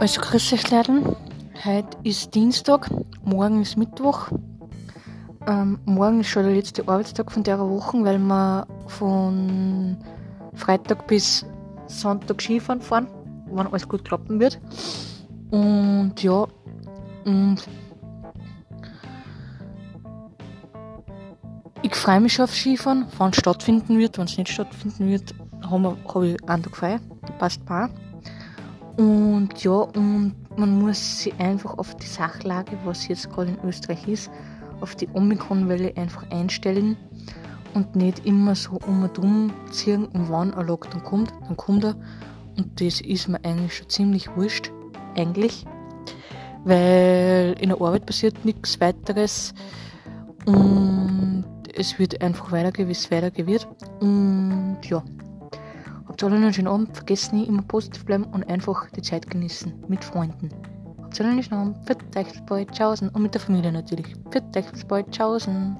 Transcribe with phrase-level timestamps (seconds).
[0.00, 1.16] Also grüß euch Leute.
[1.64, 2.88] Heute ist Dienstag,
[3.24, 4.28] morgen ist Mittwoch.
[5.44, 9.96] Ähm, morgen ist schon der letzte Arbeitstag von der Woche, weil wir von
[10.54, 11.44] Freitag bis
[11.88, 13.08] Sonntag Skifahren fahren,
[13.50, 14.60] wenn alles gut klappen wird.
[15.50, 16.46] Und ja,
[17.24, 17.56] und
[21.82, 24.16] ich freue mich schon auf Skifahren, wann es stattfinden wird.
[24.16, 25.34] Wenn es nicht stattfinden wird,
[25.68, 27.00] habe hab ich einen Tag frei.
[27.40, 27.90] Passt paar.
[28.98, 34.08] Und ja, und man muss sich einfach auf die Sachlage, was jetzt gerade in Österreich
[34.08, 34.28] ist,
[34.80, 36.96] auf die Omikron-Welle einfach einstellen
[37.74, 41.84] und nicht immer so um und um ziehen und wann ein Lockdown kommt, dann kommt
[41.84, 41.94] er.
[42.56, 44.72] Und das ist mir eigentlich schon ziemlich wurscht,
[45.16, 45.64] eigentlich.
[46.64, 49.54] Weil in der Arbeit passiert nichts weiteres
[50.44, 53.68] und es wird einfach weitergehen, wie es weitergehen wird.
[54.00, 55.04] Und ja.
[56.20, 59.72] Habt alle einen schönen Abend, vergesst nie immer positiv bleiben und einfach die Zeit genießen
[59.86, 60.48] mit Freunden.
[61.00, 64.16] Habt alle einen schönen Abend, für euch bis bald, tschaußen und mit der Familie natürlich.
[64.32, 65.76] Für euch bis bald, tschaußen.